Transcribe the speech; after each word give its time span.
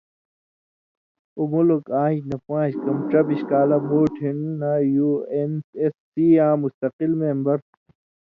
اُو 1.37 1.43
مُلک 1.51 1.85
آژ 2.03 2.15
نہ 2.29 2.37
پان٘ژ 2.45 2.71
کم 2.83 2.97
ڇبِش 3.09 3.41
کالہ 3.49 3.77
مُوٹھیۡ 3.87 4.37
نہ 4.59 4.71
یُو 4.93 5.11
اېن 5.31 5.51
ایس 5.79 5.95
سی 6.11 6.25
یاں 6.35 6.55
مستقل 6.63 7.11
مېمبر 7.21 7.57
تُھو 7.69 7.75